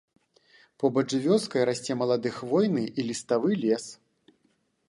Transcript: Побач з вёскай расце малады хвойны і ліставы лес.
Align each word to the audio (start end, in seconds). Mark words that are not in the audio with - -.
Побач 0.83 1.03
з 1.13 1.19
вёскай 1.25 1.67
расце 1.71 1.93
малады 2.01 2.29
хвойны 2.39 2.83
і 2.89 3.01
ліставы 3.11 3.49
лес. 3.67 3.85